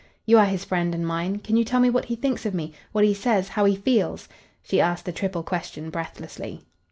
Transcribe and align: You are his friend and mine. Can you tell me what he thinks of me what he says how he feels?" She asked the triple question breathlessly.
You 0.25 0.39
are 0.39 0.47
his 0.47 0.65
friend 0.65 0.95
and 0.95 1.05
mine. 1.05 1.37
Can 1.41 1.57
you 1.57 1.63
tell 1.63 1.79
me 1.79 1.91
what 1.91 2.05
he 2.05 2.15
thinks 2.15 2.43
of 2.47 2.55
me 2.55 2.73
what 2.91 3.05
he 3.05 3.13
says 3.13 3.49
how 3.49 3.65
he 3.65 3.75
feels?" 3.75 4.27
She 4.63 4.81
asked 4.81 5.05
the 5.05 5.11
triple 5.11 5.43
question 5.43 5.91
breathlessly. 5.91 6.63